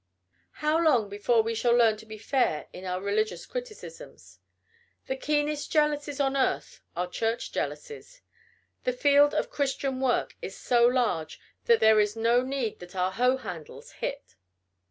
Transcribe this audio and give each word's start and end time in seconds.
How 0.65 0.79
long 0.83 1.09
before 1.09 1.43
we 1.43 1.53
shall 1.53 1.75
learn 1.75 1.95
to 1.97 2.07
be 2.07 2.17
fair 2.17 2.67
in 2.73 2.85
our 2.85 2.99
religious 2.99 3.45
criticisms! 3.45 4.39
The 5.05 5.15
keenest 5.15 5.69
jealousies 5.71 6.19
on 6.19 6.35
earth 6.35 6.81
are 6.95 7.05
church 7.07 7.51
jealousies. 7.51 8.23
The 8.83 8.93
field 8.93 9.35
of 9.35 9.51
Christian 9.51 9.99
work 9.99 10.35
is 10.41 10.57
so 10.57 10.87
large 10.87 11.39
that 11.65 11.81
there 11.81 11.99
is 11.99 12.15
no 12.15 12.41
need 12.41 12.79
that 12.79 12.95
our 12.95 13.11
hoe 13.11 13.37
handles 13.37 13.91
hit. 13.91 14.37